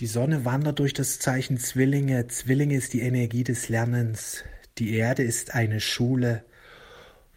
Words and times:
Die 0.00 0.06
Sonne 0.06 0.46
wandert 0.46 0.78
durch 0.78 0.94
das 0.94 1.18
Zeichen 1.18 1.58
Zwillinge. 1.58 2.26
Zwillinge 2.26 2.74
ist 2.74 2.94
die 2.94 3.02
Energie 3.02 3.44
des 3.44 3.68
Lernens. 3.68 4.44
Die 4.78 4.94
Erde 4.94 5.22
ist 5.22 5.54
eine 5.54 5.78
Schule, 5.78 6.42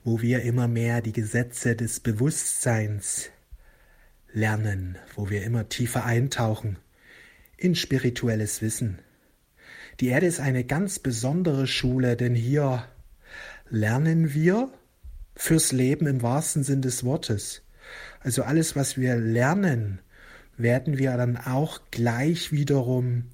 wo 0.05 0.21
wir 0.21 0.43
immer 0.43 0.69
mehr 0.69 1.01
die 1.01 1.11
Gesetze 1.11 1.75
des 1.75 1.99
Bewusstseins 1.99 3.31
lernen, 4.31 4.97
wo 5.13 5.29
wir 5.29 5.43
immer 5.43 5.67
tiefer 5.67 6.05
eintauchen 6.05 6.77
in 7.57 7.75
spirituelles 7.75 8.61
Wissen. 8.61 8.99
Die 9.99 10.07
Erde 10.07 10.27
ist 10.27 10.39
eine 10.39 10.63
ganz 10.63 10.99
besondere 10.99 11.67
Schule, 11.67 12.15
denn 12.15 12.33
hier 12.33 12.85
lernen 13.69 14.33
wir 14.33 14.71
fürs 15.35 15.73
Leben 15.73 16.07
im 16.07 16.21
wahrsten 16.21 16.63
Sinn 16.63 16.81
des 16.81 17.03
Wortes. 17.03 17.61
Also 18.21 18.43
alles, 18.43 18.73
was 18.77 18.95
wir 18.95 19.17
lernen, 19.17 19.99
werden 20.57 20.97
wir 20.97 21.15
dann 21.17 21.37
auch 21.37 21.81
gleich 21.91 22.51
wiederum 22.51 23.25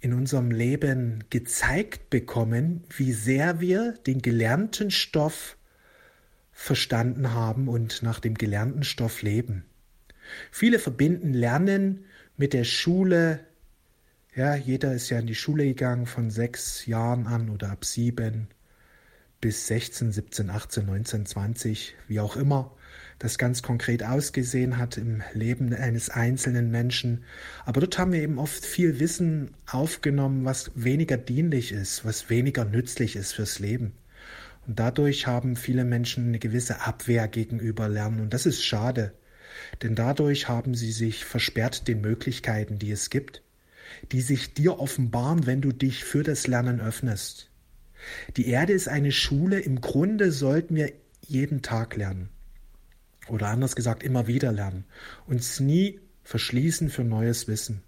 in 0.00 0.12
unserem 0.12 0.50
Leben 0.50 1.24
gezeigt 1.30 2.10
bekommen, 2.10 2.84
wie 2.94 3.12
sehr 3.12 3.60
wir 3.60 3.92
den 4.06 4.20
gelernten 4.20 4.90
Stoff 4.90 5.56
verstanden 6.52 7.32
haben 7.32 7.68
und 7.68 8.02
nach 8.02 8.20
dem 8.20 8.34
gelernten 8.34 8.84
Stoff 8.84 9.22
leben. 9.22 9.64
Viele 10.50 10.78
verbinden 10.78 11.32
Lernen 11.32 12.04
mit 12.36 12.52
der 12.52 12.64
Schule. 12.64 13.40
Ja, 14.34 14.54
jeder 14.54 14.94
ist 14.94 15.10
ja 15.10 15.18
in 15.18 15.26
die 15.26 15.34
Schule 15.34 15.64
gegangen 15.64 16.06
von 16.06 16.30
sechs 16.30 16.86
Jahren 16.86 17.26
an 17.26 17.50
oder 17.50 17.70
ab 17.70 17.84
sieben 17.84 18.48
bis 19.40 19.66
16, 19.66 20.12
17, 20.12 20.50
18, 20.50 20.86
19, 20.86 21.26
20, 21.26 21.94
wie 22.08 22.20
auch 22.20 22.36
immer 22.36 22.74
das 23.18 23.38
ganz 23.38 23.62
konkret 23.62 24.02
ausgesehen 24.02 24.78
hat 24.78 24.96
im 24.96 25.22
Leben 25.32 25.72
eines 25.72 26.10
einzelnen 26.10 26.70
Menschen. 26.70 27.24
Aber 27.64 27.80
dort 27.80 27.98
haben 27.98 28.12
wir 28.12 28.22
eben 28.22 28.38
oft 28.38 28.64
viel 28.64 29.00
Wissen 29.00 29.54
aufgenommen, 29.66 30.44
was 30.44 30.72
weniger 30.74 31.16
dienlich 31.16 31.72
ist, 31.72 32.04
was 32.04 32.28
weniger 32.30 32.64
nützlich 32.64 33.16
ist 33.16 33.32
fürs 33.32 33.58
Leben. 33.58 33.92
Und 34.66 34.78
dadurch 34.78 35.26
haben 35.26 35.56
viele 35.56 35.84
Menschen 35.84 36.28
eine 36.28 36.38
gewisse 36.38 36.80
Abwehr 36.80 37.28
gegenüber 37.28 37.88
Lernen. 37.88 38.20
Und 38.20 38.34
das 38.34 38.46
ist 38.46 38.64
schade, 38.64 39.12
denn 39.82 39.94
dadurch 39.94 40.48
haben 40.48 40.74
sie 40.74 40.92
sich 40.92 41.24
versperrt 41.24 41.86
den 41.88 42.00
Möglichkeiten, 42.00 42.78
die 42.78 42.90
es 42.90 43.10
gibt, 43.10 43.42
die 44.12 44.20
sich 44.20 44.54
dir 44.54 44.80
offenbaren, 44.80 45.46
wenn 45.46 45.60
du 45.60 45.72
dich 45.72 46.04
für 46.04 46.22
das 46.22 46.46
Lernen 46.46 46.80
öffnest. 46.80 47.50
Die 48.36 48.48
Erde 48.48 48.72
ist 48.72 48.88
eine 48.88 49.12
Schule, 49.12 49.60
im 49.60 49.80
Grunde 49.80 50.32
sollten 50.32 50.74
wir 50.74 50.92
jeden 51.26 51.62
Tag 51.62 51.96
lernen. 51.96 52.28
Oder 53.28 53.48
anders 53.48 53.76
gesagt, 53.76 54.02
immer 54.02 54.26
wieder 54.26 54.52
lernen. 54.52 54.84
Uns 55.26 55.60
nie 55.60 56.00
verschließen 56.22 56.90
für 56.90 57.04
neues 57.04 57.48
Wissen. 57.48 57.82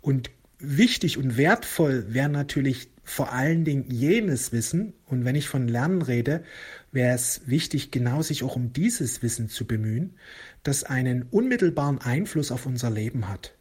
Und 0.00 0.30
wichtig 0.58 1.18
und 1.18 1.36
wertvoll 1.36 2.06
wäre 2.08 2.28
natürlich 2.28 2.88
vor 3.04 3.32
allen 3.32 3.64
Dingen 3.64 3.90
jenes 3.90 4.52
Wissen, 4.52 4.94
und 5.06 5.24
wenn 5.24 5.34
ich 5.34 5.48
von 5.48 5.68
Lernen 5.68 6.02
rede, 6.02 6.42
wäre 6.90 7.14
es 7.14 7.42
wichtig, 7.46 7.90
genau 7.90 8.22
sich 8.22 8.42
auch 8.42 8.56
um 8.56 8.72
dieses 8.72 9.22
Wissen 9.22 9.48
zu 9.48 9.66
bemühen, 9.66 10.14
das 10.62 10.84
einen 10.84 11.24
unmittelbaren 11.24 11.98
Einfluss 11.98 12.50
auf 12.50 12.64
unser 12.66 12.90
Leben 12.90 13.28
hat. 13.28 13.54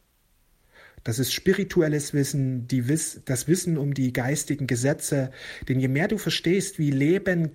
Das 1.04 1.20
ist 1.20 1.34
spirituelles 1.34 2.14
Wissen, 2.14 2.68
Wiss 2.72 3.22
das 3.26 3.48
Wissen 3.50 3.78
um 3.78 3.94
die 3.94 4.14
geistigen 4.14 4.68
Gesetze. 4.68 5.32
Denn 5.68 5.80
je 5.80 5.90
mehr 5.90 6.08
du 6.08 6.18
verstehst, 6.18 6.80
wie 6.80 6.92
Leben 6.92 7.52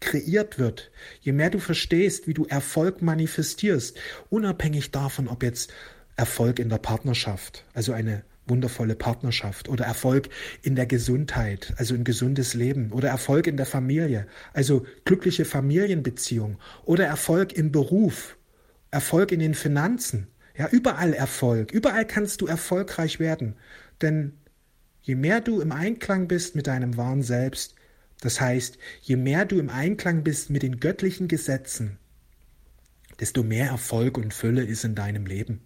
kreiert 0.00 0.58
wird, 0.58 0.90
je 1.20 1.32
mehr 1.32 1.50
du 1.50 1.58
verstehst, 1.58 2.26
wie 2.26 2.34
du 2.34 2.44
Erfolg 2.44 3.02
manifestierst, 3.02 3.96
unabhängig 4.30 4.90
davon, 4.90 5.28
ob 5.28 5.42
jetzt 5.42 5.72
Erfolg 6.16 6.58
in 6.58 6.68
der 6.68 6.78
Partnerschaft, 6.78 7.64
also 7.74 7.92
eine 7.92 8.24
wundervolle 8.46 8.94
Partnerschaft 8.94 9.68
oder 9.68 9.84
Erfolg 9.84 10.28
in 10.62 10.76
der 10.76 10.86
Gesundheit, 10.86 11.74
also 11.76 11.94
ein 11.94 12.04
gesundes 12.04 12.54
Leben 12.54 12.92
oder 12.92 13.08
Erfolg 13.08 13.46
in 13.46 13.56
der 13.56 13.66
Familie, 13.66 14.26
also 14.52 14.86
glückliche 15.04 15.44
Familienbeziehung 15.44 16.58
oder 16.84 17.04
Erfolg 17.06 17.52
im 17.54 17.72
Beruf, 17.72 18.36
Erfolg 18.90 19.32
in 19.32 19.40
den 19.40 19.54
Finanzen. 19.54 20.28
Ja, 20.56 20.68
überall 20.68 21.12
Erfolg, 21.12 21.70
überall 21.72 22.06
kannst 22.06 22.40
du 22.40 22.46
erfolgreich 22.46 23.20
werden, 23.20 23.56
denn 24.00 24.32
je 25.02 25.14
mehr 25.14 25.40
du 25.40 25.60
im 25.60 25.70
Einklang 25.70 26.28
bist 26.28 26.56
mit 26.56 26.66
deinem 26.66 26.96
wahren 26.96 27.22
Selbst, 27.22 27.75
das 28.20 28.40
heißt, 28.40 28.78
je 29.02 29.16
mehr 29.16 29.44
du 29.44 29.58
im 29.58 29.68
Einklang 29.68 30.22
bist 30.24 30.50
mit 30.50 30.62
den 30.62 30.80
göttlichen 30.80 31.28
Gesetzen, 31.28 31.98
desto 33.20 33.42
mehr 33.42 33.68
Erfolg 33.68 34.18
und 34.18 34.34
Fülle 34.34 34.64
ist 34.64 34.84
in 34.84 34.94
deinem 34.94 35.26
Leben. 35.26 35.62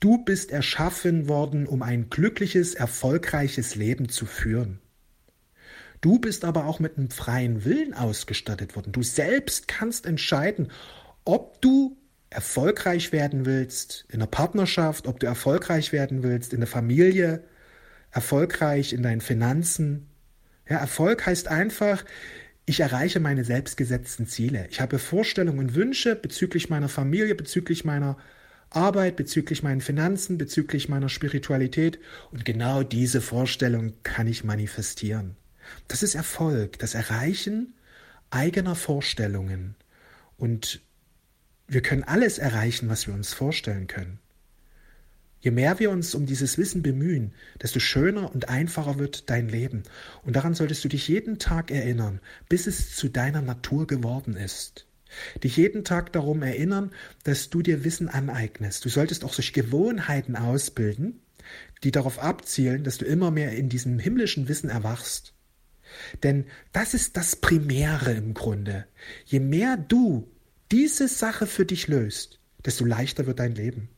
Du 0.00 0.18
bist 0.24 0.50
erschaffen 0.50 1.28
worden, 1.28 1.66
um 1.66 1.82
ein 1.82 2.10
glückliches, 2.10 2.74
erfolgreiches 2.74 3.74
Leben 3.74 4.08
zu 4.08 4.26
führen. 4.26 4.80
Du 6.00 6.18
bist 6.18 6.44
aber 6.44 6.66
auch 6.66 6.80
mit 6.80 6.98
einem 6.98 7.10
freien 7.10 7.64
Willen 7.64 7.94
ausgestattet 7.94 8.76
worden. 8.76 8.92
Du 8.92 9.02
selbst 9.02 9.68
kannst 9.68 10.04
entscheiden, 10.04 10.70
ob 11.24 11.62
du 11.62 11.96
erfolgreich 12.28 13.12
werden 13.12 13.46
willst 13.46 14.04
in 14.10 14.20
der 14.20 14.26
Partnerschaft, 14.26 15.06
ob 15.06 15.20
du 15.20 15.26
erfolgreich 15.26 15.92
werden 15.92 16.22
willst 16.22 16.52
in 16.52 16.60
der 16.60 16.66
Familie, 16.66 17.44
erfolgreich 18.10 18.92
in 18.92 19.02
deinen 19.02 19.20
Finanzen, 19.20 20.08
ja, 20.68 20.78
Erfolg 20.78 21.26
heißt 21.26 21.48
einfach, 21.48 22.04
ich 22.66 22.80
erreiche 22.80 23.20
meine 23.20 23.44
selbstgesetzten 23.44 24.26
Ziele. 24.26 24.66
Ich 24.70 24.80
habe 24.80 24.98
Vorstellungen 24.98 25.58
und 25.58 25.74
Wünsche 25.74 26.16
bezüglich 26.16 26.70
meiner 26.70 26.88
Familie, 26.88 27.34
bezüglich 27.34 27.84
meiner 27.84 28.16
Arbeit, 28.70 29.16
bezüglich 29.16 29.62
meinen 29.62 29.82
Finanzen, 29.82 30.38
bezüglich 30.38 30.88
meiner 30.88 31.08
Spiritualität. 31.08 31.98
Und 32.30 32.44
genau 32.44 32.82
diese 32.82 33.20
Vorstellung 33.20 33.92
kann 34.02 34.26
ich 34.26 34.44
manifestieren. 34.44 35.36
Das 35.88 36.02
ist 36.02 36.14
Erfolg, 36.14 36.78
das 36.78 36.94
Erreichen 36.94 37.74
eigener 38.30 38.74
Vorstellungen. 38.74 39.76
Und 40.36 40.80
wir 41.68 41.82
können 41.82 42.02
alles 42.02 42.38
erreichen, 42.38 42.88
was 42.88 43.06
wir 43.06 43.14
uns 43.14 43.32
vorstellen 43.32 43.86
können. 43.86 44.18
Je 45.44 45.50
mehr 45.50 45.78
wir 45.78 45.90
uns 45.90 46.14
um 46.14 46.24
dieses 46.24 46.56
Wissen 46.56 46.80
bemühen, 46.80 47.34
desto 47.60 47.78
schöner 47.78 48.34
und 48.34 48.48
einfacher 48.48 48.98
wird 48.98 49.28
dein 49.28 49.46
Leben. 49.50 49.82
Und 50.22 50.36
daran 50.36 50.54
solltest 50.54 50.82
du 50.82 50.88
dich 50.88 51.06
jeden 51.06 51.38
Tag 51.38 51.70
erinnern, 51.70 52.20
bis 52.48 52.66
es 52.66 52.96
zu 52.96 53.10
deiner 53.10 53.42
Natur 53.42 53.86
geworden 53.86 54.36
ist. 54.36 54.86
Dich 55.42 55.58
jeden 55.58 55.84
Tag 55.84 56.14
darum 56.14 56.42
erinnern, 56.42 56.92
dass 57.24 57.50
du 57.50 57.60
dir 57.60 57.84
Wissen 57.84 58.08
aneignest. 58.08 58.86
Du 58.86 58.88
solltest 58.88 59.22
auch 59.22 59.34
solche 59.34 59.52
Gewohnheiten 59.52 60.34
ausbilden, 60.34 61.20
die 61.82 61.90
darauf 61.90 62.18
abzielen, 62.20 62.82
dass 62.82 62.96
du 62.96 63.04
immer 63.04 63.30
mehr 63.30 63.52
in 63.52 63.68
diesem 63.68 63.98
himmlischen 63.98 64.48
Wissen 64.48 64.70
erwachst. 64.70 65.34
Denn 66.22 66.46
das 66.72 66.94
ist 66.94 67.18
das 67.18 67.36
Primäre 67.36 68.14
im 68.14 68.32
Grunde. 68.32 68.86
Je 69.26 69.40
mehr 69.40 69.76
du 69.76 70.26
diese 70.72 71.06
Sache 71.06 71.46
für 71.46 71.66
dich 71.66 71.86
löst, 71.86 72.40
desto 72.64 72.86
leichter 72.86 73.26
wird 73.26 73.40
dein 73.40 73.54
Leben. 73.54 73.90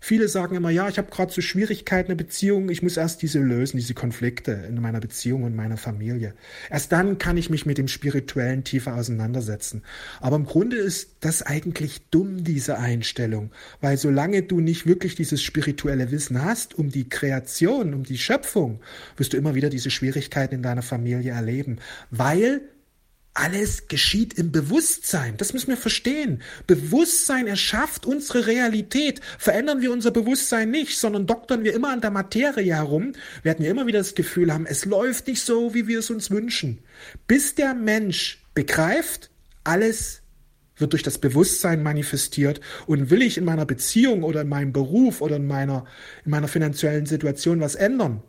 Viele 0.00 0.28
sagen 0.28 0.56
immer, 0.56 0.70
ja, 0.70 0.88
ich 0.88 0.98
habe 0.98 1.10
gerade 1.10 1.32
so 1.32 1.40
Schwierigkeiten 1.40 2.10
in 2.10 2.16
der 2.16 2.24
Beziehung, 2.24 2.70
ich 2.70 2.82
muss 2.82 2.96
erst 2.96 3.22
diese 3.22 3.38
lösen, 3.38 3.76
diese 3.76 3.94
Konflikte 3.94 4.52
in 4.68 4.80
meiner 4.80 5.00
Beziehung 5.00 5.44
und 5.44 5.54
meiner 5.54 5.76
Familie. 5.76 6.34
Erst 6.70 6.92
dann 6.92 7.18
kann 7.18 7.36
ich 7.36 7.50
mich 7.50 7.66
mit 7.66 7.78
dem 7.78 7.88
Spirituellen 7.88 8.64
tiefer 8.64 8.94
auseinandersetzen. 8.94 9.82
Aber 10.20 10.36
im 10.36 10.46
Grunde 10.46 10.76
ist 10.76 11.16
das 11.20 11.42
eigentlich 11.42 12.00
dumm, 12.10 12.44
diese 12.44 12.78
Einstellung, 12.78 13.50
weil 13.80 13.96
solange 13.96 14.42
du 14.42 14.60
nicht 14.60 14.86
wirklich 14.86 15.14
dieses 15.14 15.42
spirituelle 15.42 16.10
Wissen 16.10 16.42
hast 16.42 16.74
um 16.74 16.90
die 16.90 17.08
Kreation, 17.08 17.94
um 17.94 18.04
die 18.04 18.18
Schöpfung, 18.18 18.80
wirst 19.16 19.32
du 19.32 19.36
immer 19.36 19.54
wieder 19.54 19.70
diese 19.70 19.90
Schwierigkeiten 19.90 20.56
in 20.56 20.62
deiner 20.62 20.82
Familie 20.82 21.32
erleben, 21.32 21.78
weil 22.10 22.62
alles 23.34 23.86
geschieht 23.86 24.34
im 24.34 24.50
Bewusstsein. 24.50 25.36
Das 25.36 25.52
müssen 25.52 25.68
wir 25.68 25.76
verstehen. 25.76 26.42
Bewusstsein 26.66 27.46
erschafft 27.46 28.04
unsere 28.04 28.46
Realität. 28.46 29.20
Verändern 29.38 29.80
wir 29.80 29.92
unser 29.92 30.10
Bewusstsein 30.10 30.70
nicht, 30.70 30.98
sondern 30.98 31.26
doktern 31.26 31.62
wir 31.62 31.72
immer 31.72 31.90
an 31.90 32.00
der 32.00 32.10
Materie 32.10 32.74
herum, 32.74 33.12
werden 33.42 33.62
wir 33.62 33.70
immer 33.70 33.86
wieder 33.86 33.98
das 33.98 34.14
Gefühl 34.14 34.52
haben, 34.52 34.66
es 34.66 34.84
läuft 34.84 35.28
nicht 35.28 35.42
so, 35.42 35.74
wie 35.74 35.86
wir 35.86 36.00
es 36.00 36.10
uns 36.10 36.30
wünschen. 36.30 36.80
Bis 37.26 37.54
der 37.54 37.74
Mensch 37.74 38.42
begreift, 38.54 39.30
alles 39.62 40.22
wird 40.76 40.92
durch 40.92 41.02
das 41.02 41.18
Bewusstsein 41.18 41.82
manifestiert 41.82 42.60
und 42.86 43.10
will 43.10 43.22
ich 43.22 43.38
in 43.38 43.44
meiner 43.44 43.66
Beziehung 43.66 44.22
oder 44.22 44.40
in 44.40 44.48
meinem 44.48 44.72
Beruf 44.72 45.20
oder 45.20 45.36
in 45.36 45.46
meiner, 45.46 45.84
in 46.24 46.30
meiner 46.30 46.48
finanziellen 46.48 47.06
Situation 47.06 47.60
was 47.60 47.74
ändern, 47.74 48.22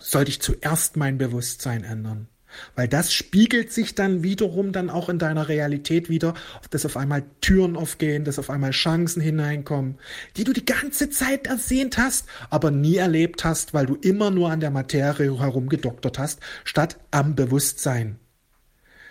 sollte 0.00 0.30
ich 0.30 0.42
zuerst 0.42 0.96
mein 0.96 1.18
Bewusstsein 1.18 1.84
ändern. 1.84 2.28
Weil 2.74 2.88
das 2.88 3.12
spiegelt 3.12 3.72
sich 3.72 3.94
dann 3.94 4.22
wiederum 4.22 4.72
dann 4.72 4.90
auch 4.90 5.08
in 5.08 5.18
deiner 5.18 5.48
Realität 5.48 6.08
wieder, 6.08 6.34
dass 6.70 6.84
auf 6.84 6.96
einmal 6.96 7.24
Türen 7.40 7.76
aufgehen, 7.76 8.24
dass 8.24 8.38
auf 8.38 8.50
einmal 8.50 8.70
Chancen 8.70 9.20
hineinkommen, 9.20 9.98
die 10.36 10.44
du 10.44 10.52
die 10.52 10.64
ganze 10.64 11.10
Zeit 11.10 11.46
ersehnt 11.46 11.98
hast, 11.98 12.26
aber 12.50 12.70
nie 12.70 12.96
erlebt 12.96 13.44
hast, 13.44 13.74
weil 13.74 13.86
du 13.86 13.96
immer 13.96 14.30
nur 14.30 14.50
an 14.50 14.60
der 14.60 14.70
Materie 14.70 15.38
herumgedoktert 15.38 16.18
hast, 16.18 16.40
statt 16.64 16.98
am 17.10 17.34
Bewusstsein. 17.34 18.18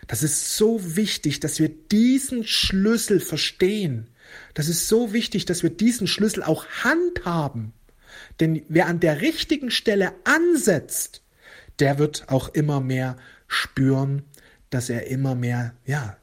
Das 0.08 0.24
ist 0.24 0.58
so 0.58 0.96
wichtig, 0.96 1.40
dass 1.40 1.60
wir 1.60 1.70
diesen 1.70 2.46
Schlüssel 2.46 3.20
verstehen. 3.20 4.08
Das 4.54 4.68
ist 4.68 4.88
so 4.88 5.14
wichtig, 5.14 5.46
dass 5.46 5.64
wir 5.64 5.70
diesen 5.70 6.08
Schlüssel 6.08 6.44
auch 6.44 6.66
handhaben. 6.84 7.74
Denn 8.40 8.64
wer 8.68 8.88
an 8.88 9.00
der 9.00 9.22
richtigen 9.22 9.72
Stelle 9.72 10.14
ansetzt, 10.24 11.22
der 11.80 12.00
wird 12.00 12.30
auch 12.30 12.50
immer 12.50 12.80
mehr 12.82 13.18
spüren, 13.48 14.24
dass 14.70 14.90
er 14.90 15.08
immer 15.08 15.36
mehr, 15.36 15.74
ja, 15.86 16.18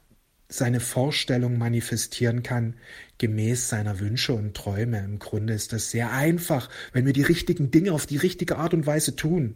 seine 0.51 0.79
Vorstellung 0.79 1.57
manifestieren 1.59 2.41
kann, 2.41 2.75
gemäß 3.19 3.69
seiner 3.69 3.99
Wünsche 3.99 4.33
und 4.33 4.55
Träume. 4.55 4.97
Im 4.99 5.19
Grunde 5.19 5.53
ist 5.53 5.73
das 5.73 5.91
sehr 5.91 6.11
einfach, 6.11 6.69
wenn 6.91 7.05
wir 7.05 7.13
die 7.13 7.21
richtigen 7.21 7.69
Dinge 7.69 7.93
auf 7.93 8.07
die 8.07 8.17
richtige 8.17 8.57
Art 8.57 8.73
und 8.73 8.87
Weise 8.87 9.15
tun. 9.15 9.55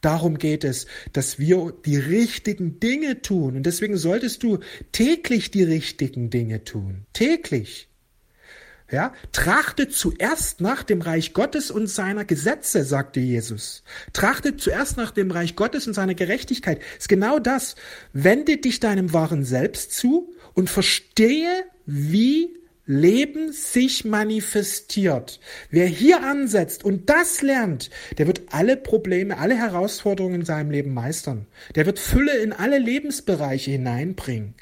Darum 0.00 0.38
geht 0.38 0.64
es, 0.64 0.86
dass 1.12 1.38
wir 1.38 1.72
die 1.84 1.96
richtigen 1.96 2.78
Dinge 2.78 3.22
tun. 3.22 3.56
Und 3.56 3.64
deswegen 3.64 3.96
solltest 3.96 4.42
du 4.42 4.58
täglich 4.92 5.50
die 5.50 5.64
richtigen 5.64 6.30
Dinge 6.30 6.62
tun. 6.62 7.06
Täglich. 7.14 7.88
Ja, 8.90 9.12
trachtet 9.32 9.92
zuerst 9.92 10.62
nach 10.62 10.82
dem 10.82 11.02
Reich 11.02 11.34
Gottes 11.34 11.70
und 11.70 11.88
seiner 11.88 12.24
Gesetze, 12.24 12.84
sagte 12.84 13.20
Jesus. 13.20 13.82
Trachtet 14.14 14.62
zuerst 14.62 14.96
nach 14.96 15.10
dem 15.10 15.30
Reich 15.30 15.56
Gottes 15.56 15.86
und 15.86 15.92
seiner 15.92 16.14
Gerechtigkeit. 16.14 16.80
Ist 16.98 17.08
genau 17.08 17.38
das. 17.38 17.74
Wende 18.14 18.56
dich 18.56 18.80
deinem 18.80 19.12
wahren 19.12 19.44
Selbst 19.44 19.92
zu 19.92 20.32
und 20.54 20.70
verstehe, 20.70 21.64
wie 21.84 22.58
Leben 22.86 23.52
sich 23.52 24.06
manifestiert. 24.06 25.40
Wer 25.70 25.86
hier 25.86 26.22
ansetzt 26.22 26.82
und 26.82 27.10
das 27.10 27.42
lernt, 27.42 27.90
der 28.16 28.26
wird 28.26 28.40
alle 28.50 28.78
Probleme, 28.78 29.36
alle 29.36 29.54
Herausforderungen 29.54 30.36
in 30.36 30.46
seinem 30.46 30.70
Leben 30.70 30.94
meistern. 30.94 31.46
Der 31.74 31.84
wird 31.84 31.98
Fülle 31.98 32.38
in 32.38 32.54
alle 32.54 32.78
Lebensbereiche 32.78 33.72
hineinbringen. 33.72 34.54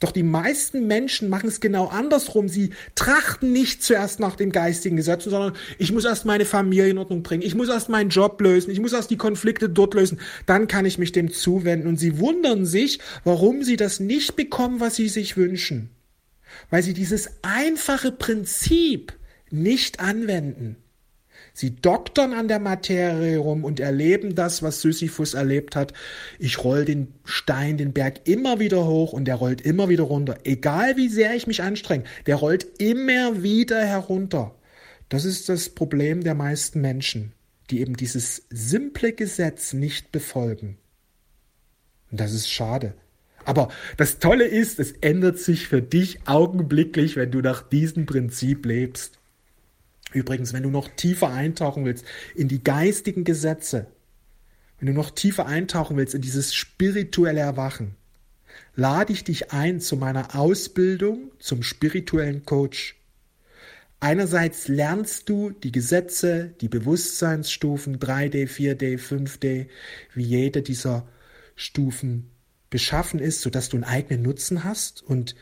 Doch 0.00 0.12
die 0.12 0.22
meisten 0.22 0.86
Menschen 0.86 1.28
machen 1.28 1.48
es 1.48 1.60
genau 1.60 1.86
andersrum. 1.86 2.48
Sie 2.48 2.70
trachten 2.94 3.52
nicht 3.52 3.82
zuerst 3.82 4.20
nach 4.20 4.36
dem 4.36 4.52
geistigen 4.52 4.96
Gesetz, 4.96 5.24
sondern 5.24 5.54
ich 5.78 5.92
muss 5.92 6.04
erst 6.04 6.24
meine 6.24 6.44
Familie 6.44 6.88
in 6.88 6.98
Ordnung 6.98 7.22
bringen, 7.22 7.42
ich 7.42 7.54
muss 7.54 7.68
erst 7.68 7.88
meinen 7.88 8.10
Job 8.10 8.40
lösen, 8.40 8.70
ich 8.70 8.80
muss 8.80 8.92
erst 8.92 9.10
die 9.10 9.16
Konflikte 9.16 9.68
dort 9.68 9.94
lösen, 9.94 10.20
dann 10.46 10.68
kann 10.68 10.84
ich 10.84 10.98
mich 10.98 11.12
dem 11.12 11.30
zuwenden. 11.32 11.88
Und 11.88 11.98
sie 11.98 12.18
wundern 12.18 12.66
sich, 12.66 12.98
warum 13.24 13.62
sie 13.62 13.76
das 13.76 14.00
nicht 14.00 14.36
bekommen, 14.36 14.80
was 14.80 14.96
sie 14.96 15.08
sich 15.08 15.36
wünschen 15.36 15.90
weil 16.70 16.82
sie 16.82 16.94
dieses 16.94 17.30
einfache 17.42 18.12
Prinzip 18.12 19.12
nicht 19.50 20.00
anwenden. 20.00 20.76
Sie 21.54 21.76
doktern 21.76 22.32
an 22.32 22.48
der 22.48 22.60
Materie 22.60 23.38
rum 23.38 23.64
und 23.64 23.78
erleben 23.78 24.34
das, 24.34 24.62
was 24.62 24.80
Sisyphus 24.80 25.34
erlebt 25.34 25.76
hat. 25.76 25.92
Ich 26.38 26.64
roll 26.64 26.84
den 26.84 27.12
Stein, 27.24 27.76
den 27.76 27.92
Berg 27.92 28.20
immer 28.24 28.58
wieder 28.58 28.86
hoch 28.86 29.12
und 29.12 29.26
der 29.26 29.34
rollt 29.34 29.60
immer 29.60 29.88
wieder 29.88 30.04
runter. 30.04 30.38
Egal 30.44 30.96
wie 30.96 31.08
sehr 31.08 31.34
ich 31.34 31.46
mich 31.46 31.62
anstrenge, 31.62 32.04
der 32.26 32.36
rollt 32.36 32.80
immer 32.80 33.42
wieder 33.42 33.84
herunter. 33.84 34.54
Das 35.08 35.26
ist 35.26 35.48
das 35.50 35.68
Problem 35.68 36.24
der 36.24 36.34
meisten 36.34 36.80
Menschen, 36.80 37.32
die 37.70 37.80
eben 37.80 37.96
dieses 37.96 38.46
simple 38.48 39.12
Gesetz 39.12 39.74
nicht 39.74 40.10
befolgen. 40.10 40.78
Und 42.10 42.20
das 42.20 42.32
ist 42.32 42.50
schade. 42.50 42.94
Aber 43.44 43.68
das 43.96 44.18
Tolle 44.18 44.44
ist, 44.44 44.78
es 44.78 44.92
ändert 45.00 45.38
sich 45.38 45.66
für 45.66 45.82
dich 45.82 46.20
augenblicklich, 46.26 47.16
wenn 47.16 47.30
du 47.30 47.40
nach 47.40 47.62
diesem 47.62 48.06
Prinzip 48.06 48.64
lebst. 48.64 49.18
Übrigens, 50.12 50.52
wenn 50.52 50.62
du 50.62 50.70
noch 50.70 50.88
tiefer 50.88 51.30
eintauchen 51.30 51.84
willst 51.84 52.04
in 52.34 52.48
die 52.48 52.62
geistigen 52.62 53.24
Gesetze, 53.24 53.86
wenn 54.78 54.86
du 54.88 54.92
noch 54.92 55.10
tiefer 55.10 55.46
eintauchen 55.46 55.96
willst 55.96 56.14
in 56.14 56.22
dieses 56.22 56.54
spirituelle 56.54 57.40
Erwachen, 57.40 57.94
lade 58.74 59.12
ich 59.12 59.24
dich 59.24 59.52
ein 59.52 59.80
zu 59.80 59.96
meiner 59.96 60.34
Ausbildung 60.34 61.30
zum 61.38 61.62
spirituellen 61.62 62.44
Coach. 62.44 62.96
Einerseits 64.00 64.66
lernst 64.66 65.28
du 65.28 65.50
die 65.50 65.70
Gesetze, 65.70 66.54
die 66.60 66.68
Bewusstseinsstufen 66.68 68.00
3D, 68.00 68.48
4D, 68.48 68.98
5D, 68.98 69.68
wie 70.14 70.24
jede 70.24 70.62
dieser 70.62 71.06
Stufen 71.54 72.30
beschaffen 72.68 73.20
ist, 73.20 73.42
sodass 73.42 73.68
du 73.68 73.76
einen 73.76 73.84
eigenen 73.84 74.22
Nutzen 74.22 74.64
hast 74.64 75.02
und 75.02 75.36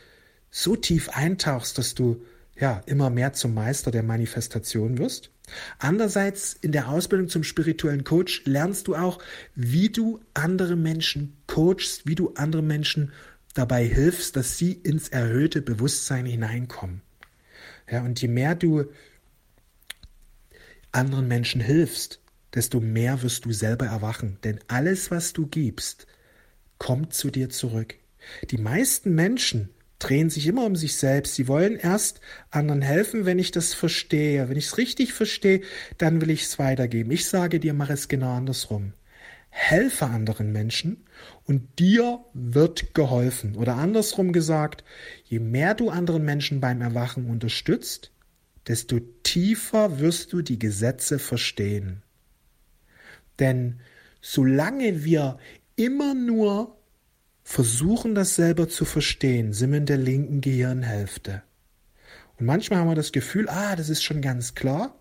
so 0.51 0.75
tief 0.75 1.09
eintauchst, 1.09 1.77
dass 1.77 1.95
du 1.95 2.21
ja 2.61 2.81
immer 2.85 3.09
mehr 3.09 3.33
zum 3.33 3.53
Meister 3.53 3.91
der 3.91 4.03
Manifestation 4.03 4.97
wirst. 4.97 5.31
Andererseits 5.79 6.53
in 6.53 6.71
der 6.71 6.87
Ausbildung 6.87 7.27
zum 7.27 7.43
spirituellen 7.43 8.03
Coach 8.05 8.43
lernst 8.45 8.87
du 8.87 8.95
auch, 8.95 9.19
wie 9.55 9.89
du 9.89 10.21
andere 10.33 10.75
Menschen 10.75 11.35
coachst, 11.47 12.07
wie 12.07 12.15
du 12.15 12.33
andere 12.35 12.61
Menschen 12.61 13.11
dabei 13.53 13.85
hilfst, 13.85 14.37
dass 14.37 14.57
sie 14.57 14.71
ins 14.71 15.09
erhöhte 15.09 15.61
Bewusstsein 15.61 16.25
hineinkommen. 16.25 17.01
Ja, 17.89 18.03
und 18.03 18.21
je 18.21 18.29
mehr 18.29 18.55
du 18.55 18.85
anderen 20.93 21.27
Menschen 21.27 21.59
hilfst, 21.59 22.21
desto 22.53 22.79
mehr 22.79 23.21
wirst 23.23 23.45
du 23.45 23.51
selber 23.51 23.87
erwachen. 23.87 24.37
Denn 24.43 24.59
alles, 24.67 25.11
was 25.11 25.33
du 25.33 25.47
gibst, 25.47 26.05
kommt 26.77 27.13
zu 27.13 27.31
dir 27.31 27.49
zurück. 27.49 27.95
Die 28.51 28.57
meisten 28.57 29.15
Menschen 29.15 29.69
drehen 30.03 30.29
sich 30.29 30.47
immer 30.47 30.65
um 30.65 30.75
sich 30.75 30.95
selbst. 30.95 31.35
Sie 31.35 31.47
wollen 31.47 31.77
erst 31.77 32.21
anderen 32.49 32.81
helfen, 32.81 33.25
wenn 33.25 33.39
ich 33.39 33.51
das 33.51 33.73
verstehe. 33.73 34.49
Wenn 34.49 34.57
ich 34.57 34.67
es 34.67 34.77
richtig 34.77 35.13
verstehe, 35.13 35.61
dann 35.97 36.21
will 36.21 36.29
ich 36.29 36.43
es 36.43 36.59
weitergeben. 36.59 37.11
Ich 37.11 37.27
sage 37.27 37.59
dir, 37.59 37.73
mach 37.73 37.89
es 37.89 38.07
genau 38.07 38.33
andersrum. 38.33 38.93
Helfe 39.49 40.05
anderen 40.05 40.51
Menschen 40.51 41.05
und 41.43 41.79
dir 41.79 42.23
wird 42.33 42.93
geholfen. 42.93 43.55
Oder 43.55 43.75
andersrum 43.75 44.31
gesagt, 44.31 44.83
je 45.25 45.39
mehr 45.39 45.75
du 45.75 45.89
anderen 45.89 46.23
Menschen 46.23 46.61
beim 46.61 46.81
Erwachen 46.81 47.29
unterstützt, 47.29 48.11
desto 48.67 48.99
tiefer 49.23 49.99
wirst 49.99 50.33
du 50.33 50.41
die 50.41 50.57
Gesetze 50.57 51.19
verstehen. 51.19 52.01
Denn 53.39 53.81
solange 54.21 55.03
wir 55.03 55.37
immer 55.75 56.13
nur 56.13 56.77
versuchen, 57.43 58.15
das 58.15 58.35
selber 58.35 58.69
zu 58.69 58.85
verstehen, 58.85 59.53
sind 59.53 59.71
wir 59.71 59.77
in 59.77 59.85
der 59.85 59.97
linken 59.97 60.41
Gehirnhälfte. 60.41 61.43
Und 62.39 62.45
manchmal 62.45 62.79
haben 62.79 62.89
wir 62.89 62.95
das 62.95 63.11
Gefühl, 63.11 63.49
ah, 63.49 63.75
das 63.75 63.89
ist 63.89 64.03
schon 64.03 64.21
ganz 64.21 64.55
klar. 64.55 64.95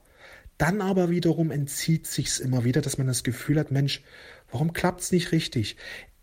Dann 0.59 0.83
aber 0.83 1.09
wiederum 1.09 1.51
entzieht 1.51 2.07
sich's 2.07 2.39
immer 2.39 2.65
wieder, 2.65 2.83
dass 2.83 2.99
man 2.99 3.07
das 3.07 3.23
Gefühl 3.23 3.59
hat, 3.59 3.71
Mensch, 3.71 4.03
warum 4.51 4.73
klappt's 4.73 5.11
nicht 5.11 5.33
richtig? 5.33 5.77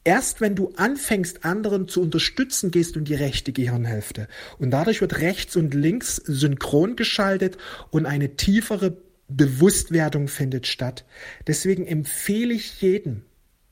Erst 0.04 0.40
wenn 0.40 0.56
du 0.56 0.74
anfängst, 0.78 1.44
anderen 1.44 1.88
zu 1.88 2.02
unterstützen, 2.02 2.72
gehst 2.72 2.96
du 2.96 3.00
in 3.00 3.06
die 3.06 3.16
rechte 3.16 3.52
Gehirnhälfte. 3.52 4.28
Und 4.58 4.72
dadurch 4.72 5.02
wird 5.02 5.19
rechts 5.19 5.56
und 5.56 5.74
links 5.74 6.16
synchron 6.18 6.96
geschaltet 6.96 7.58
und 7.90 8.06
eine 8.06 8.38
tiefere 8.38 8.98
Bewusstwerdung 9.28 10.28
findet 10.28 10.68
statt. 10.68 11.04
Deswegen 11.48 11.86
empfehle 11.86 12.54
ich 12.54 12.81
jedem, 12.81 13.24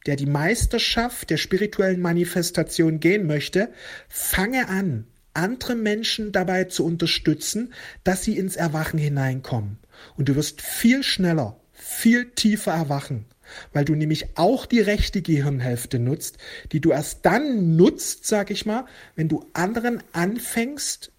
der 0.06 0.16
die 0.16 0.26
Meisterschaft 0.26 1.30
der 1.30 1.38
spirituellen 1.38 2.02
Manifestation 2.02 3.00
gehen 3.00 3.26
möchte, 3.26 3.70
fange 4.08 4.70
an, 4.70 5.08
andere 5.34 5.76
Menschen 5.76 6.32
dabei 6.32 6.66
zu 6.66 6.86
unterstützen, 6.86 7.74
dass 8.04 8.24
sie 8.24 8.38
ins 8.38 8.56
Erwachen 8.56 9.00
hineinkommen. 9.00 9.78
Und 10.18 10.30
du 10.30 10.36
wirst 10.36 10.62
viel 10.62 11.04
schneller, 11.04 11.60
viel 11.74 12.32
tiefer 12.32 12.74
erwachen, 12.74 13.26
weil 13.74 13.86
du 13.86 13.96
nämlich 13.96 14.38
auch 14.38 14.66
die 14.66 14.80
rechte 14.80 15.22
Gehirnhälfte 15.22 16.00
nutzt, 16.00 16.38
die 16.72 16.82
du 16.82 16.92
erst 16.92 17.26
dann 17.26 17.76
nutzt, 17.76 18.26
sag 18.26 18.50
ich 18.50 18.66
mal, 18.66 18.86
wenn 19.16 19.28
du 19.28 19.46
anderen 19.54 20.02
anfängst, 20.14 21.12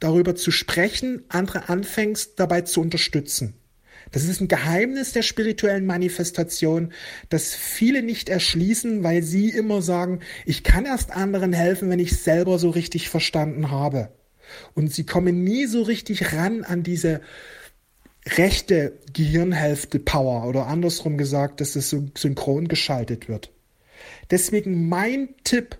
darüber 0.00 0.34
zu 0.34 0.50
sprechen, 0.50 1.24
andere 1.28 1.68
anfängst, 1.68 2.38
dabei 2.38 2.62
zu 2.62 2.80
unterstützen. 2.80 3.54
Das 4.10 4.24
ist 4.24 4.40
ein 4.40 4.48
Geheimnis 4.48 5.12
der 5.12 5.22
spirituellen 5.22 5.86
Manifestation, 5.86 6.92
das 7.28 7.54
viele 7.54 8.02
nicht 8.02 8.28
erschließen, 8.28 9.02
weil 9.02 9.22
sie 9.22 9.50
immer 9.50 9.82
sagen, 9.82 10.20
ich 10.46 10.62
kann 10.62 10.86
erst 10.86 11.10
anderen 11.10 11.52
helfen, 11.52 11.90
wenn 11.90 12.00
ich 12.00 12.12
es 12.12 12.24
selber 12.24 12.58
so 12.58 12.70
richtig 12.70 13.08
verstanden 13.08 13.70
habe. 13.70 14.10
Und 14.74 14.92
sie 14.92 15.04
kommen 15.04 15.44
nie 15.44 15.66
so 15.66 15.82
richtig 15.82 16.32
ran 16.32 16.64
an 16.64 16.82
diese 16.82 17.20
rechte 18.36 18.98
Gehirnhälfte 19.12 19.98
Power 19.98 20.46
oder 20.46 20.66
andersrum 20.66 21.16
gesagt, 21.18 21.60
dass 21.60 21.76
es 21.76 21.90
synchron 21.90 22.68
geschaltet 22.68 23.28
wird. 23.28 23.52
Deswegen 24.30 24.88
mein 24.88 25.30
Tipp 25.44 25.78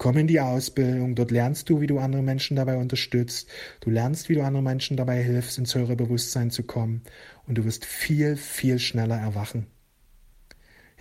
Komm 0.00 0.16
in 0.16 0.26
die 0.26 0.40
Ausbildung, 0.40 1.14
dort 1.14 1.30
lernst 1.30 1.68
du, 1.68 1.82
wie 1.82 1.86
du 1.86 1.98
andere 1.98 2.22
Menschen 2.22 2.56
dabei 2.56 2.78
unterstützt. 2.78 3.50
Du 3.80 3.90
lernst, 3.90 4.30
wie 4.30 4.34
du 4.34 4.40
anderen 4.40 4.64
Menschen 4.64 4.96
dabei 4.96 5.22
hilfst, 5.22 5.58
ins 5.58 5.74
höhere 5.74 5.94
Bewusstsein 5.94 6.50
zu 6.50 6.62
kommen. 6.62 7.02
Und 7.46 7.58
du 7.58 7.66
wirst 7.66 7.84
viel, 7.84 8.36
viel 8.36 8.78
schneller 8.78 9.18
erwachen. 9.18 9.66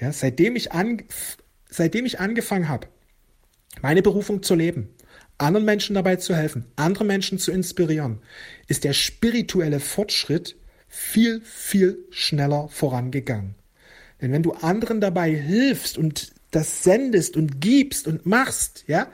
Ja, 0.02 0.12
seitdem 0.12 0.58
ich, 0.58 0.74
an, 0.74 1.02
seitdem 1.70 2.06
ich 2.06 2.20
angefangen 2.20 2.68
habe, 2.68 2.88
meine 3.82 4.02
Berufung 4.02 4.44
zu 4.44 4.54
leben, 4.54 4.90
anderen 5.38 5.66
Menschen 5.66 5.94
dabei 5.94 6.18
zu 6.18 6.36
helfen, 6.36 6.66
andere 6.76 7.06
Menschen 7.06 7.40
zu 7.40 7.54
inspirieren, 7.54 8.20
ist 8.68 8.84
der 8.84 8.92
spirituelle 8.92 9.80
Fortschritt 9.80 10.58
viel, 10.90 11.40
viel 11.40 12.00
schneller 12.10 12.68
vorangegangen. 12.68 13.56
Denn 14.22 14.34
wenn 14.34 14.44
du 14.44 14.52
anderen 14.52 15.00
dabei 15.00 15.34
hilfst 15.34 15.98
und 15.98 16.34
das 16.52 16.84
sendest 16.84 17.38
und 17.38 17.62
gibst 17.62 18.08
und 18.08 18.26
machst, 18.26 18.84
ja, 18.88 19.12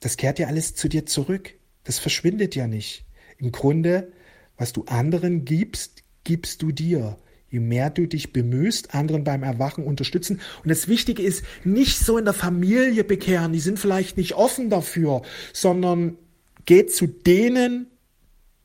das 0.00 0.16
kehrt 0.16 0.38
ja 0.38 0.48
alles 0.48 0.74
zu 0.74 0.88
dir 0.88 1.06
zurück. 1.06 1.54
Das 1.84 1.98
verschwindet 1.98 2.54
ja 2.54 2.66
nicht. 2.66 3.04
Im 3.38 3.52
Grunde, 3.52 4.12
was 4.56 4.72
du 4.72 4.84
anderen 4.84 5.44
gibst, 5.44 6.02
gibst 6.24 6.62
du 6.62 6.72
dir. 6.72 7.18
je 7.50 7.60
mehr 7.60 7.88
du 7.88 8.06
dich 8.06 8.32
bemühst, 8.32 8.94
anderen 8.94 9.22
beim 9.22 9.44
Erwachen 9.44 9.84
unterstützen. 9.84 10.40
Und 10.64 10.70
das 10.70 10.88
Wichtige 10.88 11.22
ist, 11.22 11.44
nicht 11.62 11.98
so 12.00 12.18
in 12.18 12.24
der 12.24 12.34
Familie 12.34 13.04
bekehren, 13.04 13.52
die 13.52 13.60
sind 13.60 13.78
vielleicht 13.78 14.16
nicht 14.16 14.34
offen 14.34 14.70
dafür, 14.70 15.22
sondern 15.52 16.18
geh 16.64 16.86
zu 16.86 17.06
denen, 17.06 17.86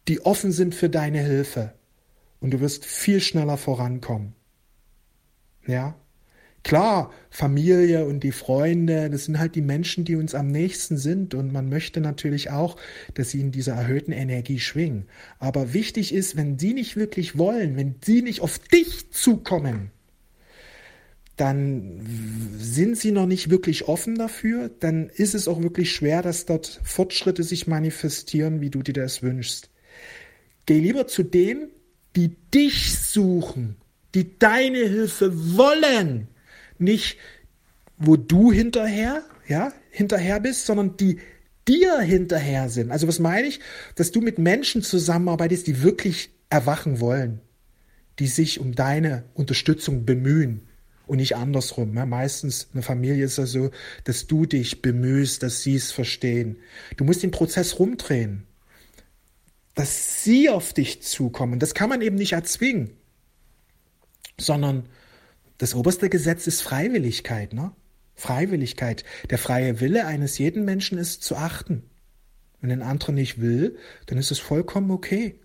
die 0.08 0.22
offen 0.26 0.52
sind 0.52 0.74
für 0.74 0.90
deine 0.90 1.20
Hilfe. 1.20 1.76
Und 2.40 2.52
du 2.52 2.62
wirst 2.62 2.84
viel 2.84 3.22
schneller 3.22 3.58
vorankommen. 3.58 4.34
Ja? 5.68 5.96
Klar, 6.64 7.12
Familie 7.30 8.06
und 8.06 8.24
die 8.24 8.32
Freunde, 8.32 9.10
das 9.10 9.26
sind 9.26 9.40
halt 9.40 9.56
die 9.56 9.62
Menschen, 9.62 10.04
die 10.04 10.16
uns 10.16 10.36
am 10.36 10.48
nächsten 10.48 10.98
sind 10.98 11.34
und 11.34 11.54
man 11.54 11.70
möchte 11.70 12.02
natürlich 12.02 12.52
auch, 12.52 12.76
dass 13.14 13.32
sie 13.32 13.40
in 13.40 13.52
dieser 13.52 13.74
erhöhten 13.74 14.12
Energie 14.12 14.60
schwingen. 14.60 15.06
Aber 15.40 15.74
wichtig 15.74 16.14
ist, 16.14 16.36
wenn 16.36 16.60
sie 16.60 16.74
nicht 16.74 16.98
wirklich 16.98 17.38
wollen, 17.38 17.78
wenn 17.78 17.96
sie 18.04 18.22
nicht 18.22 18.42
auf 18.42 18.60
dich 18.60 19.12
zukommen, 19.12 19.92
dann 21.38 22.02
sind 22.58 22.98
sie 22.98 23.12
noch 23.12 23.26
nicht 23.26 23.50
wirklich 23.50 23.88
offen 23.88 24.16
dafür, 24.16 24.70
dann 24.80 25.10
ist 25.10 25.36
es 25.36 25.48
auch 25.48 25.62
wirklich 25.64 25.92
schwer, 25.92 26.22
dass 26.22 26.46
dort 26.46 26.82
Fortschritte 26.84 27.44
sich 27.44 27.66
manifestieren, 27.66 28.60
wie 28.60 28.70
du 28.70 28.84
dir 28.84 28.94
das 28.94 29.24
wünschst. 29.24 29.70
Geh 30.66 30.80
lieber 30.80 31.08
zu 31.08 31.24
denen, 31.24 31.70
die 32.18 32.36
dich 32.54 33.00
suchen, 33.00 33.78
die 34.16 34.38
deine 34.38 34.80
Hilfe 34.80 35.58
wollen, 35.58 36.28
nicht 36.80 37.18
wo 38.00 38.16
du 38.16 38.52
hinterher, 38.52 39.24
ja, 39.48 39.74
hinterher 39.92 40.40
bist, 40.40 40.66
sondern 40.66 40.98
die 40.98 41.20
dir 41.68 42.00
hinterher 42.00 42.70
sind. 42.70 42.92
Also 42.92 43.08
was 43.08 43.20
meine 43.20 43.48
ich? 43.48 43.60
Dass 43.96 44.12
du 44.12 44.22
mit 44.22 44.40
Menschen 44.40 44.82
zusammenarbeitest, 44.82 45.68
die 45.68 45.84
wirklich 45.84 46.32
erwachen 46.50 47.00
wollen, 47.00 47.42
die 48.18 48.28
sich 48.28 48.60
um 48.60 48.74
deine 48.74 49.26
Unterstützung 49.34 50.06
bemühen 50.06 50.62
und 51.06 51.18
nicht 51.18 51.36
andersrum. 51.36 51.96
Ja, 51.96 52.06
meistens 52.06 52.70
eine 52.74 52.82
Familie 52.82 53.26
ist 53.26 53.38
ja 53.38 53.46
so, 53.46 53.70
dass 54.06 54.28
du 54.28 54.46
dich 54.46 54.82
bemühst, 54.82 55.44
dass 55.44 55.62
sie 55.62 55.76
es 55.76 55.92
verstehen. 55.92 56.58
Du 56.98 57.04
musst 57.04 57.22
den 57.22 57.32
Prozess 57.32 57.80
rumdrehen, 57.80 58.46
dass 59.76 60.24
sie 60.24 60.50
auf 60.50 60.74
dich 60.74 61.04
zukommen. 61.04 61.60
Das 61.60 61.74
kann 61.74 61.90
man 61.90 62.02
eben 62.02 62.16
nicht 62.16 62.34
erzwingen, 62.34 62.92
sondern 64.40 64.86
das 65.60 65.76
oberste 65.76 66.10
Gesetz 66.10 66.48
ist 66.48 66.62
Freiwilligkeit, 66.62 67.54
ne? 67.54 67.72
Freiwilligkeit. 68.16 69.04
Der 69.30 69.38
freie 69.38 69.80
Wille 69.80 70.06
eines 70.06 70.38
jeden 70.38 70.66
Menschen 70.66 70.98
ist 70.98 71.24
zu 71.24 71.36
achten. 71.36 71.84
Wenn 72.62 72.72
ein 72.72 72.82
anderer 72.82 73.12
nicht 73.12 73.40
will, 73.40 73.78
dann 74.08 74.18
ist 74.18 74.32
es 74.32 74.40
vollkommen 74.40 74.90
okay. 74.90 75.40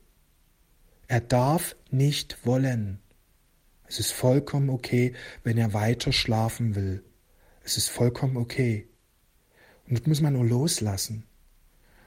Er 1.06 1.20
darf 1.20 1.76
nicht 1.90 2.46
wollen. 2.46 2.98
Es 3.86 4.00
ist 4.00 4.12
vollkommen 4.12 4.70
okay, 4.70 5.14
wenn 5.42 5.58
er 5.58 5.74
weiter 5.74 6.12
schlafen 6.12 6.74
will. 6.74 7.04
Es 7.62 7.76
ist 7.76 7.88
vollkommen 7.88 8.36
okay. 8.36 8.88
Und 9.88 9.98
das 9.98 10.06
muss 10.06 10.20
man 10.20 10.32
nur 10.32 10.44
loslassen. 10.44 11.24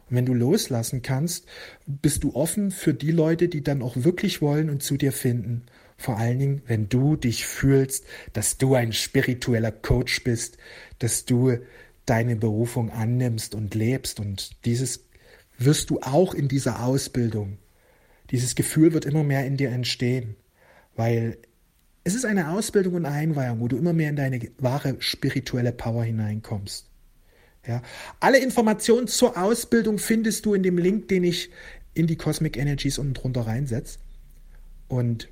Und 0.10 0.16
wenn 0.16 0.26
du 0.26 0.34
loslassen 0.34 1.02
kannst, 1.02 1.46
bist 1.86 2.24
du 2.24 2.36
offen 2.36 2.72
für 2.72 2.94
die 2.94 3.12
Leute, 3.12 3.50
die 3.50 3.64
dann 3.64 3.82
auch 3.82 3.96
wirklich 3.98 4.42
wollen 4.42 4.70
und 4.70 4.82
zu 4.82 4.96
dir 4.96 5.12
finden. 5.12 5.66
Vor 5.98 6.18
allen 6.18 6.40
Dingen, 6.40 6.62
wenn 6.68 6.90
du 6.90 7.16
dich 7.16 7.46
fühlst, 7.46 8.06
dass 8.34 8.58
du 8.58 8.76
ein 8.76 8.94
spiritueller 8.94 9.72
Coach 9.72 10.24
bist, 10.24 10.58
dass 11.00 11.26
du 11.26 11.58
deine 12.06 12.36
Berufung 12.36 12.92
annimmst 12.92 13.56
und 13.56 13.76
lebst. 13.76 14.20
Und 14.20 14.66
dieses 14.66 15.06
wirst 15.58 15.90
du 15.90 16.00
auch 16.02 16.34
in 16.34 16.48
dieser 16.48 16.84
Ausbildung. 16.84 17.58
Dieses 18.32 18.56
Gefühl 18.56 18.94
wird 18.94 19.06
immer 19.06 19.24
mehr 19.24 19.46
in 19.46 19.58
dir 19.58 19.70
entstehen, 19.70 20.36
weil 20.96 21.38
es 22.04 22.16
ist 22.16 22.26
eine 22.26 22.52
Ausbildung 22.52 22.94
und 22.94 23.06
Einweihung, 23.06 23.60
wo 23.60 23.68
du 23.68 23.78
immer 23.78 23.94
mehr 23.94 24.10
in 24.10 24.16
deine 24.16 24.40
wahre 24.60 24.96
spirituelle 25.00 25.72
Power 25.72 26.04
hineinkommst. 26.04 26.90
Ja. 27.66 27.82
Alle 28.20 28.40
Informationen 28.40 29.08
zur 29.08 29.38
Ausbildung 29.38 29.98
findest 30.00 30.46
du 30.46 30.54
in 30.54 30.64
dem 30.64 30.78
Link, 30.78 31.10
den 31.10 31.24
ich 31.24 31.50
in 31.94 32.08
die 32.08 32.16
Cosmic 32.16 32.56
Energies 32.56 32.98
unten 32.98 33.14
drunter 33.14 33.42
reinsetze. 33.42 34.00
Und 34.88 35.28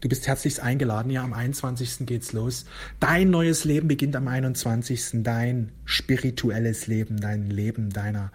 du 0.00 0.08
bist 0.08 0.26
herzlichst 0.26 0.60
eingeladen. 0.60 1.10
Ja, 1.10 1.22
am 1.22 1.32
21. 1.32 2.06
geht's 2.06 2.32
los. 2.32 2.64
Dein 3.00 3.30
neues 3.30 3.64
Leben 3.64 3.88
beginnt 3.88 4.16
am 4.16 4.28
21. 4.28 5.22
Dein 5.22 5.72
spirituelles 5.84 6.86
Leben, 6.86 7.20
dein 7.20 7.50
Leben 7.50 7.90
deiner 7.90 8.32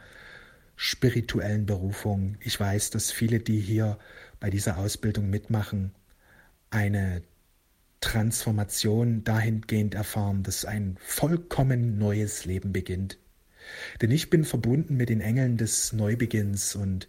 spirituellen 0.75 1.65
Berufung. 1.65 2.38
Ich 2.41 2.60
weiß, 2.60 2.89
dass 2.89 3.12
viele, 3.12 3.39
die 3.39 3.60
hier 3.60 3.98
bei 4.39 4.50
dieser 4.50 4.77
Ausbildung 4.77 5.29
mitmachen, 5.29 5.93
eine 6.70 7.22
Transformation 8.01 9.24
dahingehend 9.24 9.96
erfahren, 9.96 10.43
dass 10.43 10.65
ein 10.65 10.98
vollkommen 11.00 11.98
neues 11.98 12.43
Leben 12.43 12.74
beginnt. 12.74 13.17
Denn 14.01 14.12
ich 14.12 14.29
bin 14.29 14.43
verbunden 14.43 14.98
mit 14.98 15.08
den 15.08 15.22
Engeln 15.22 15.55
des 15.55 15.93
Neubeginns 15.93 16.75
und 16.75 17.08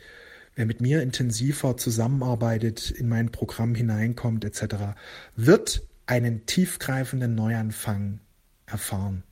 wer 0.54 0.66
mit 0.66 0.80
mir 0.80 1.02
intensiver 1.02 1.76
zusammenarbeitet, 1.76 2.90
in 2.90 3.08
mein 3.08 3.30
Programm 3.30 3.74
hineinkommt 3.74 4.44
etc., 4.44 4.96
wird 5.36 5.82
einen 6.06 6.46
tiefgreifenden 6.46 7.34
Neuanfang 7.34 8.20
erfahren. 8.66 9.22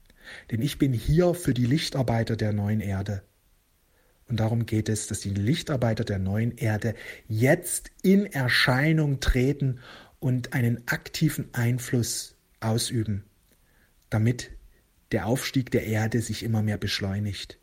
Denn 0.51 0.63
ich 0.63 0.79
bin 0.79 0.93
hier 0.93 1.35
für 1.35 1.55
die 1.55 1.67
Lichtarbeiter 1.67 2.37
der 2.37 2.53
neuen 2.53 2.81
Erde. 2.81 3.23
Und 4.29 4.41
darum 4.41 4.67
geht 4.67 4.89
es, 4.89 5.09
dass 5.09 5.21
die 5.21 5.35
Lichtarbeiter 5.35 6.05
der 6.05 6.19
neuen 6.19 6.57
Erde 6.57 6.95
jetzt 7.29 7.91
in 8.03 8.27
Erscheinung 8.27 9.21
treten 9.21 9.81
und 10.21 10.55
einen 10.55 10.83
aktiven 10.87 11.53
Einfluss 11.53 12.37
ausüben, 12.61 13.25
damit 14.09 14.51
der 15.11 15.27
Aufstieg 15.27 15.71
der 15.71 15.85
Erde 15.85 16.23
sich 16.23 16.43
immer 16.43 16.63
mehr 16.63 16.79
beschleunigt. 16.79 17.59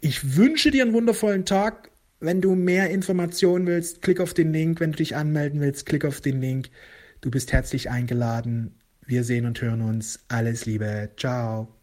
Ich 0.00 0.36
wünsche 0.36 0.70
dir 0.70 0.84
einen 0.84 0.92
wundervollen 0.92 1.44
Tag. 1.44 1.89
Wenn 2.20 2.40
du 2.42 2.54
mehr 2.54 2.90
Informationen 2.90 3.66
willst, 3.66 4.02
klick 4.02 4.20
auf 4.20 4.34
den 4.34 4.52
Link. 4.52 4.80
Wenn 4.80 4.92
du 4.92 4.98
dich 4.98 5.16
anmelden 5.16 5.60
willst, 5.60 5.86
klick 5.86 6.04
auf 6.04 6.20
den 6.20 6.40
Link. 6.40 6.70
Du 7.22 7.30
bist 7.30 7.52
herzlich 7.52 7.90
eingeladen. 7.90 8.74
Wir 9.06 9.24
sehen 9.24 9.46
und 9.46 9.60
hören 9.60 9.80
uns. 9.80 10.20
Alles 10.28 10.66
Liebe. 10.66 11.10
Ciao. 11.16 11.79